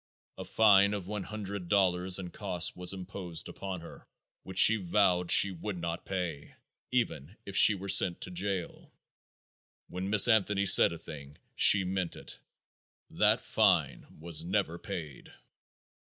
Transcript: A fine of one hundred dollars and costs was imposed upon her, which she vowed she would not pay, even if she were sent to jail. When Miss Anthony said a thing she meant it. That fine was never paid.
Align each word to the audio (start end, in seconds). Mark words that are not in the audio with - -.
A 0.39 0.43
fine 0.45 0.95
of 0.95 1.05
one 1.05 1.21
hundred 1.21 1.69
dollars 1.69 2.17
and 2.17 2.33
costs 2.33 2.75
was 2.75 2.91
imposed 2.91 3.47
upon 3.47 3.81
her, 3.81 4.07
which 4.41 4.57
she 4.57 4.77
vowed 4.77 5.29
she 5.29 5.51
would 5.51 5.77
not 5.77 6.07
pay, 6.07 6.55
even 6.91 7.37
if 7.45 7.55
she 7.55 7.75
were 7.75 7.87
sent 7.87 8.19
to 8.21 8.31
jail. 8.31 8.91
When 9.89 10.09
Miss 10.09 10.27
Anthony 10.27 10.65
said 10.65 10.91
a 10.91 10.97
thing 10.97 11.37
she 11.55 11.83
meant 11.83 12.15
it. 12.15 12.39
That 13.11 13.41
fine 13.41 14.07
was 14.19 14.43
never 14.43 14.79
paid. 14.79 15.31